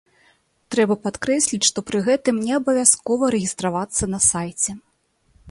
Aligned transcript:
Трэба 0.75 0.95
падкрэсліць, 1.03 1.67
што 1.69 1.83
пры 1.89 2.01
гэтым 2.07 2.41
не 2.47 2.57
абавязкова 2.59 3.31
рэгістравацца 3.37 4.03
на 4.17 4.23
сайце. 4.31 4.71